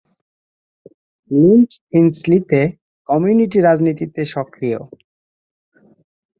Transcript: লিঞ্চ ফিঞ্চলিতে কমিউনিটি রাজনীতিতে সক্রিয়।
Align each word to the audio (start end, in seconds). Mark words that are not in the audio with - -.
লিঞ্চ 1.31 1.69
ফিঞ্চলিতে 1.87 2.59
কমিউনিটি 3.09 3.57
রাজনীতিতে 3.61 4.21
সক্রিয়। 4.33 4.79